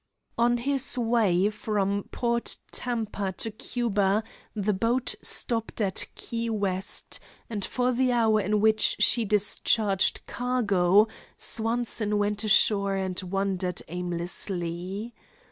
[0.35, 4.23] On his way from Port Tampa to Cuba
[4.55, 7.19] the boat stopped at Key West,
[7.51, 15.13] and for the hour in which she discharged cargo Swanson went ashore and wandered aimlessly.